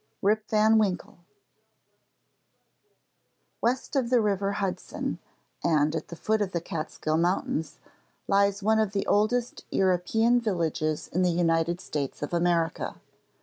[0.23, 1.19] RIP VAN WINKLE
[3.61, 5.19] West of the river Hudson,
[5.63, 7.77] and at the foot of the Catskill Mountains,
[8.27, 12.95] lies one of the oldest European villages in the United States of America.